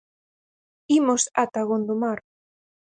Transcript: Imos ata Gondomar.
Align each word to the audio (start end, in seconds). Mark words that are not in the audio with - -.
Imos 0.97 1.21
ata 1.43 1.61
Gondomar. 1.69 2.19